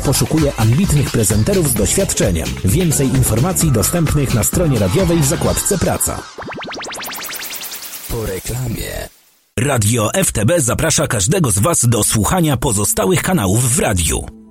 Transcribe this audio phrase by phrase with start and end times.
[0.00, 2.48] Poszukuje ambitnych prezenterów z doświadczeniem.
[2.64, 6.22] Więcej informacji dostępnych na stronie radiowej w zakładce Praca.
[8.10, 9.08] Po reklamie.
[9.58, 14.45] Radio FTB zaprasza każdego z Was do słuchania pozostałych kanałów w radiu.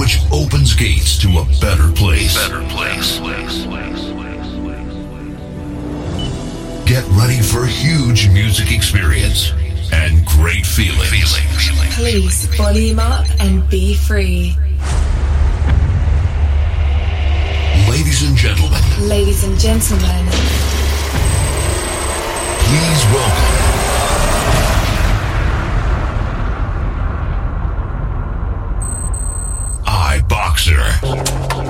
[0.00, 2.34] Which opens gates to a better place.
[2.34, 3.18] Better place.
[6.86, 9.52] Get ready for a huge music experience
[9.92, 11.36] and great feelings.
[11.92, 14.56] Please volume up and be free.
[17.86, 20.24] Ladies and gentlemen, Ladies and gentlemen,
[22.64, 23.49] please welcome
[31.02, 31.69] Thank you.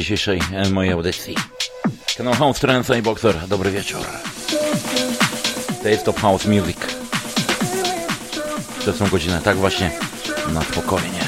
[0.00, 1.34] Dzisiejszej e, mojej audycji.
[2.16, 3.48] Kanał House Trends i Boxer.
[3.48, 4.06] Dobry wieczór.
[5.82, 6.76] Taste of House Music.
[8.78, 9.90] Przez tą godzinę, tak właśnie,
[10.52, 11.19] na spokojnie.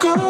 [0.00, 0.29] go.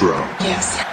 [0.00, 0.87] Yes.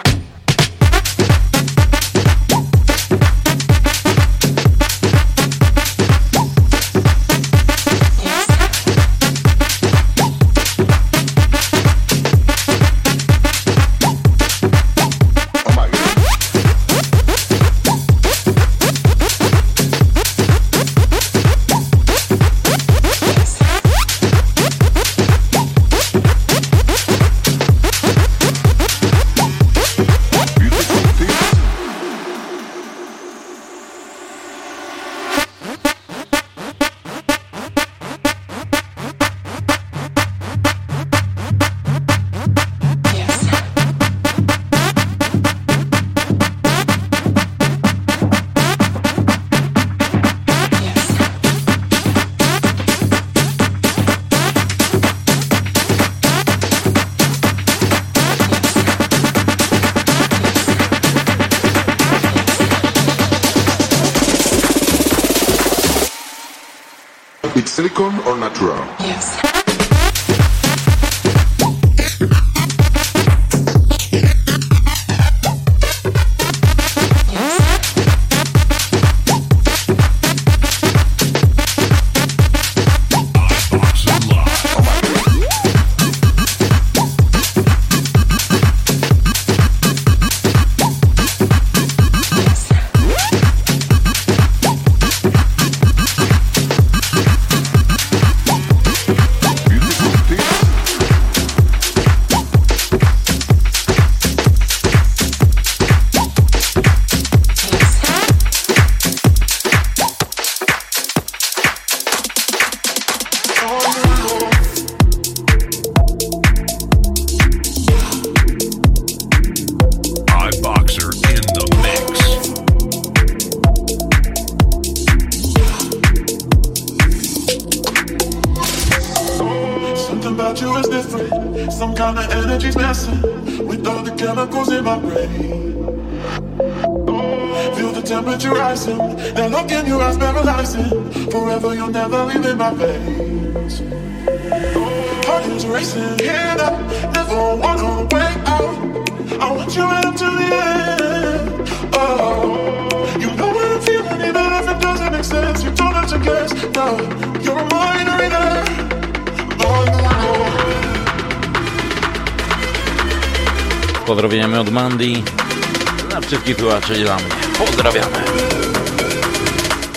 [166.45, 167.25] Wszystkich słuchaczy dla mnie.
[167.57, 168.17] Pozdrawiamy.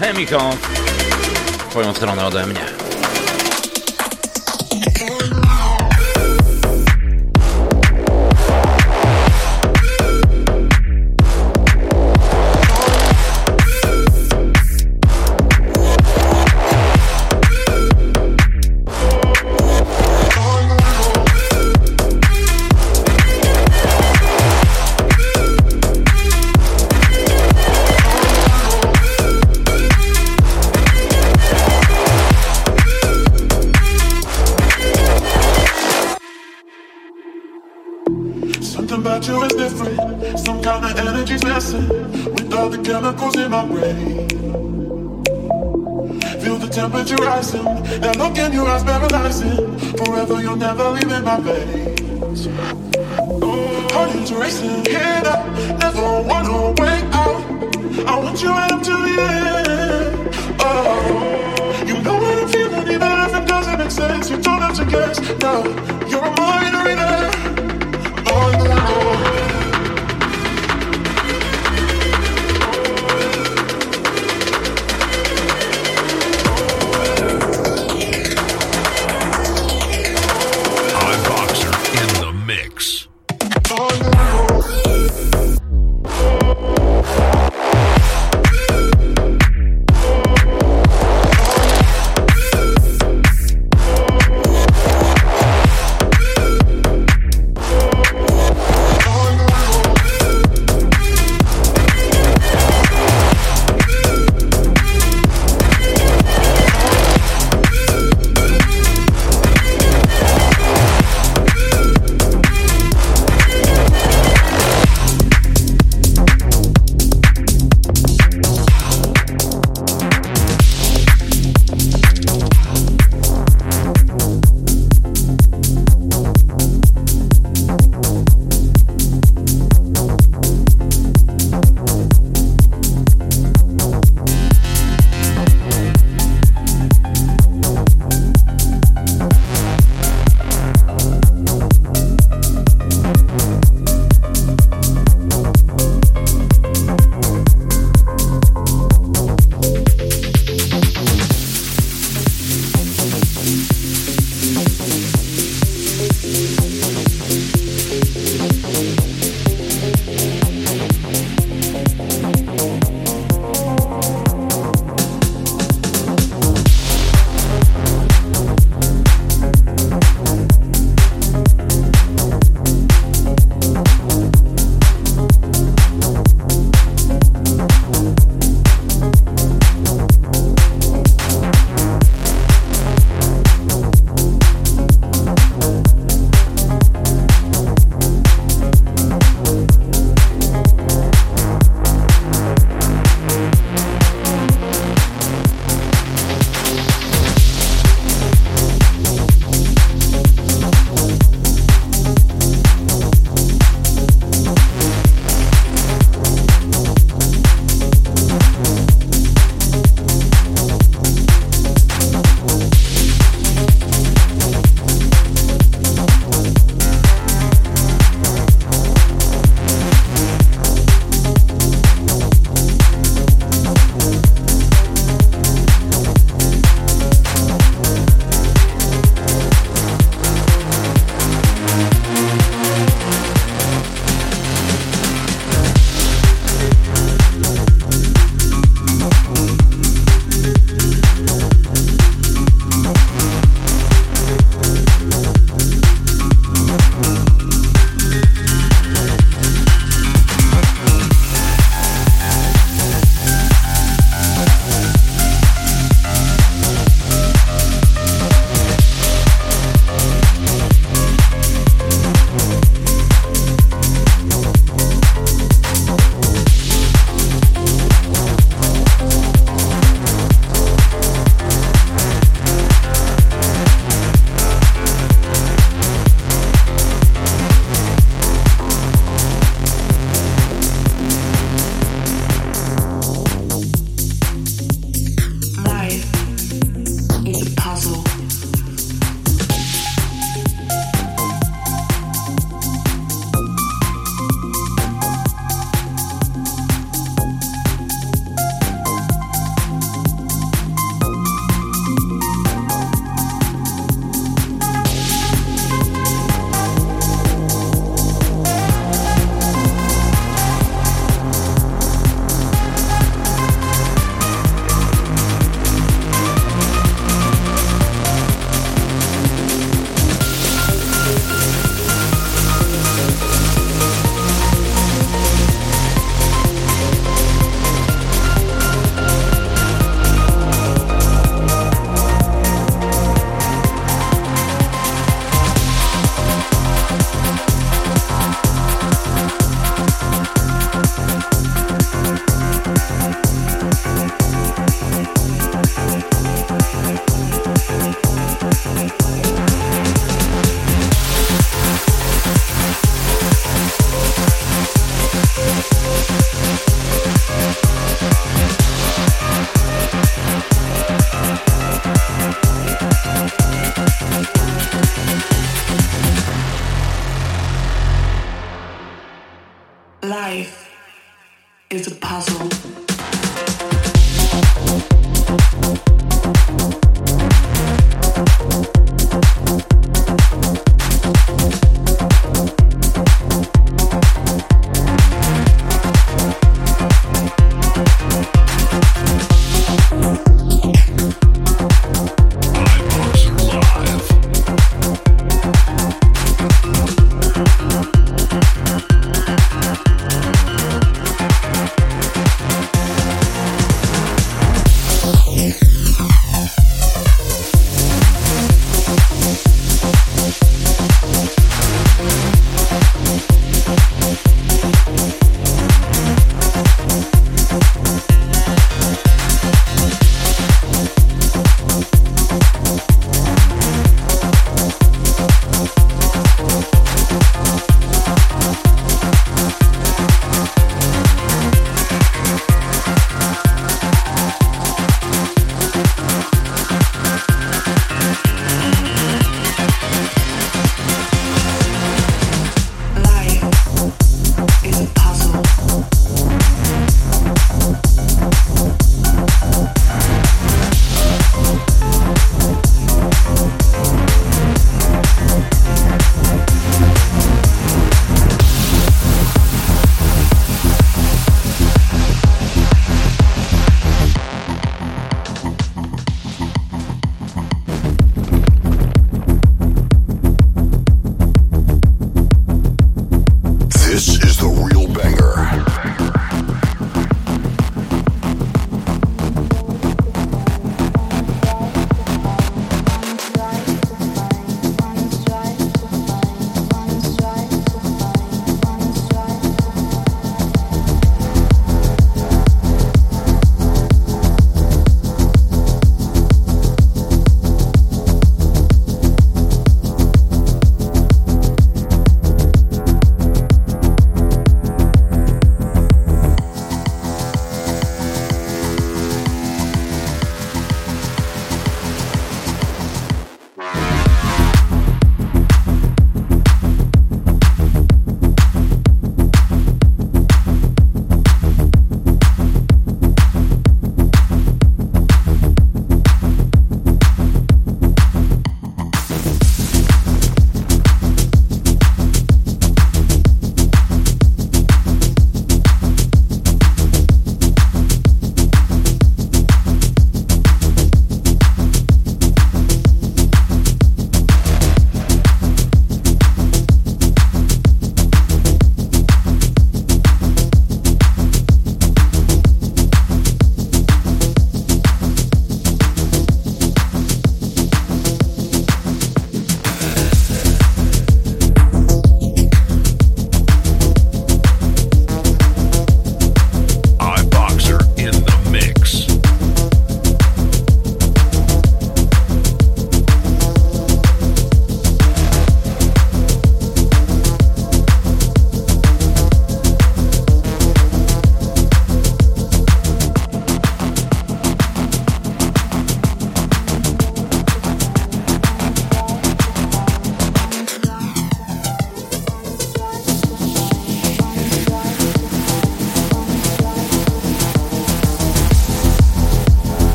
[0.00, 0.50] Chemiko.
[1.58, 2.81] W twoją stronę ode mnie.
[39.22, 40.38] About you is different.
[40.38, 44.28] Some kind of energy's messing with all the chemicals in my brain.
[46.40, 47.64] Feel the temperature rising.
[48.00, 49.78] That look in your eyes paralyzing.
[49.96, 52.48] Forever you'll never leave in my veins.
[53.92, 55.46] Heart is racing, head up,
[55.78, 58.08] never wanna wake up.
[58.08, 60.30] I want you right up to the end.
[60.60, 64.30] Oh, you know what I'm feeling, even if it doesn't make sense.
[64.30, 65.20] You don't have to guess.
[65.40, 65.62] No,
[66.08, 66.71] you're a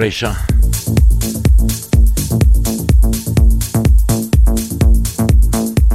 [0.00, 0.36] Brejsza.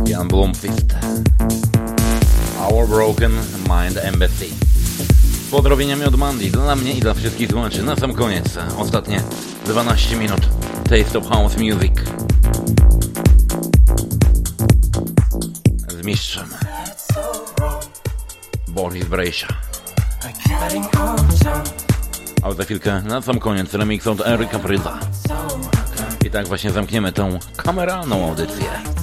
[0.06, 0.96] Jan Blomqvist.
[2.60, 3.32] Our Broken
[3.68, 4.50] Mind Embassy.
[5.50, 7.84] Z od Mandy dla mnie i dla wszystkich słuchaczy.
[7.84, 9.22] Na sam koniec, ostatnie
[9.66, 10.42] 12 minut
[10.90, 11.94] Taste of House Music.
[15.90, 16.48] Z mistrzem.
[18.68, 19.65] Boris Brejsza.
[22.58, 25.00] Za chwilkę na sam koniec remix od Eryka Pryza.
[26.26, 28.95] I tak właśnie zamkniemy tą kameralną audycję.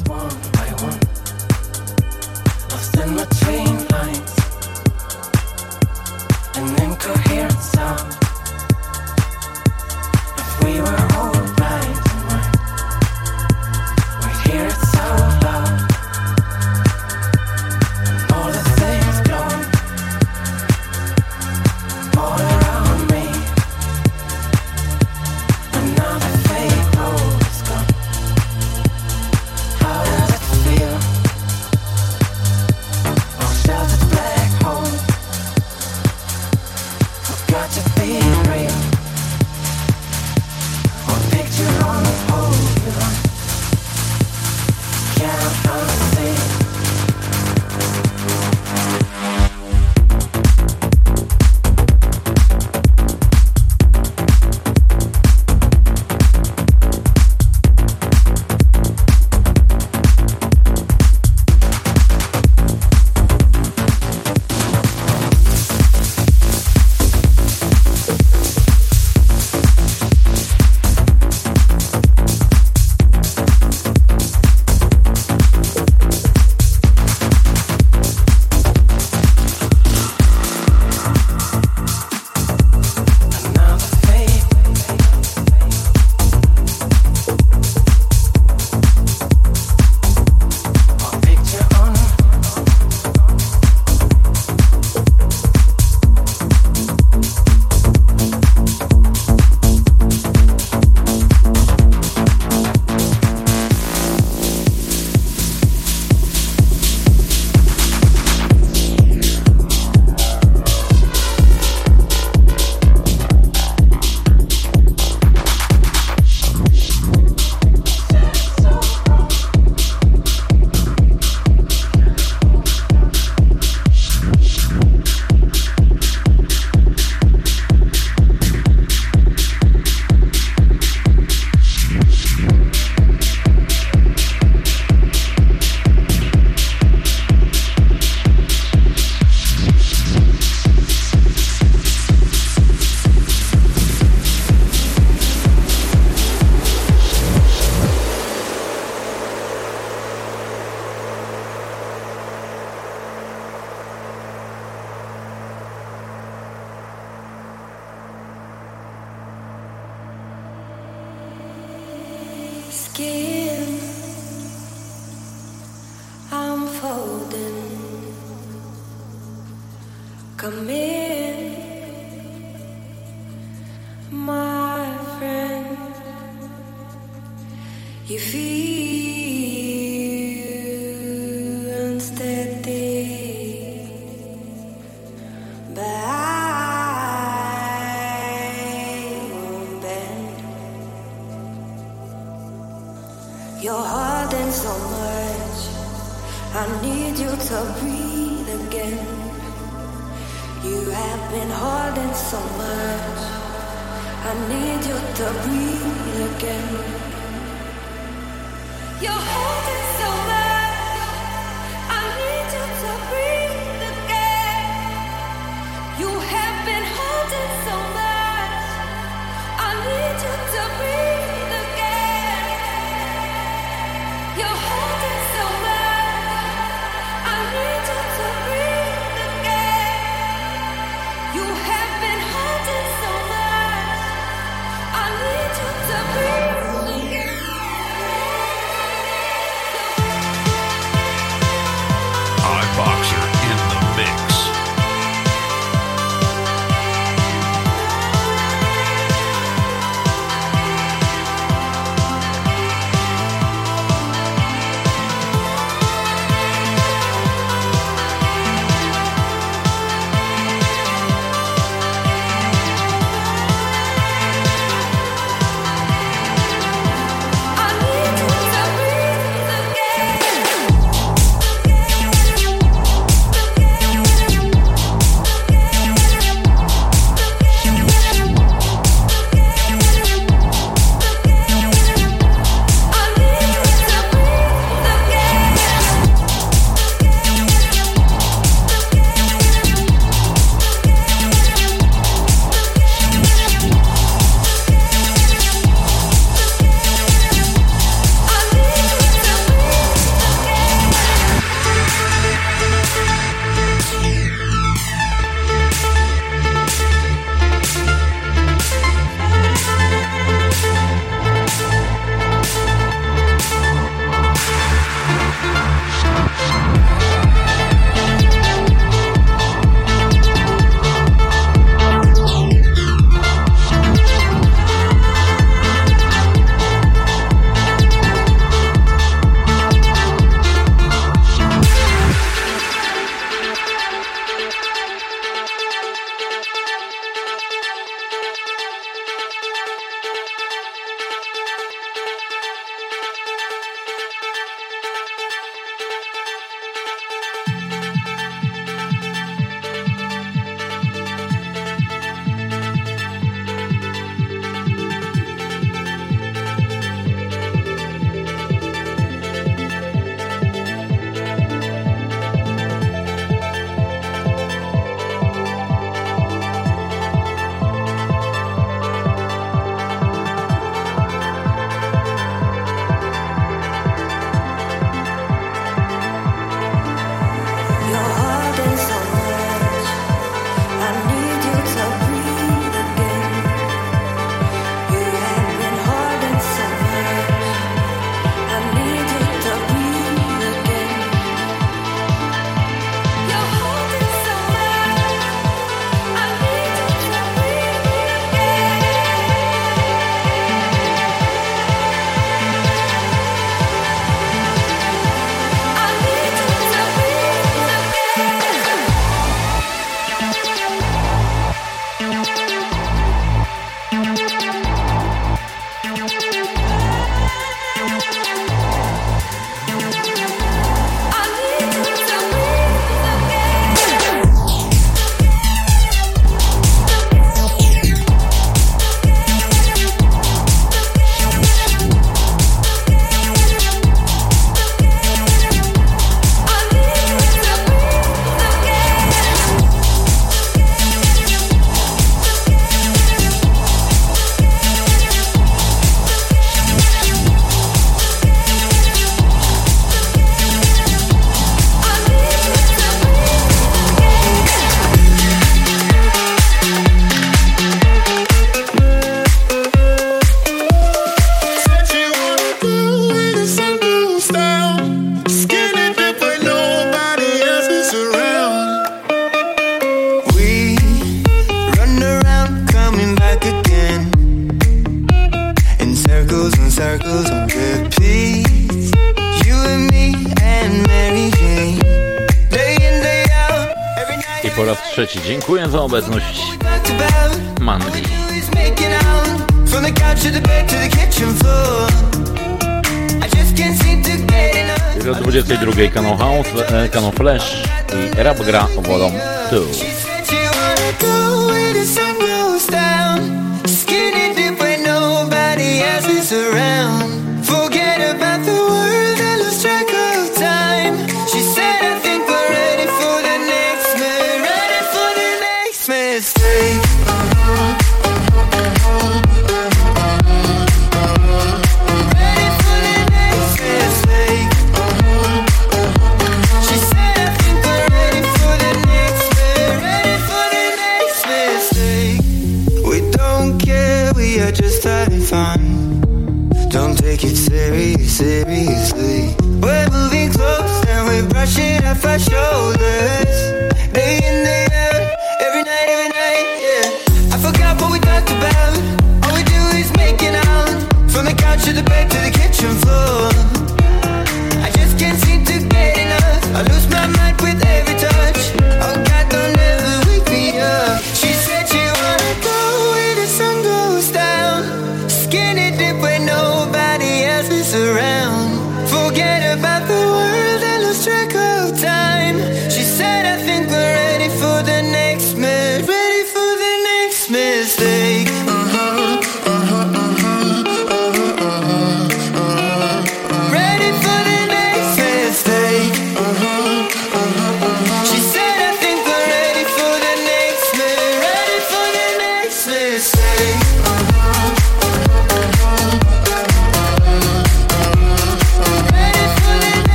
[496.93, 497.63] Kanał Flash
[497.95, 499.21] i Rap Gra Volume
[499.51, 500.12] 2.